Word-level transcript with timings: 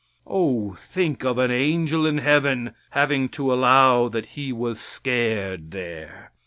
Oh, 0.25 0.73
think 0.73 1.23
of 1.23 1.37
an 1.37 1.51
angel 1.51 2.07
in 2.07 2.17
heaven 2.17 2.73
having 2.89 3.29
to 3.37 3.53
allow 3.53 4.07
that 4.09 4.25
he 4.33 4.51
was 4.51 4.79
scared 4.79 5.69
there. 5.69 6.31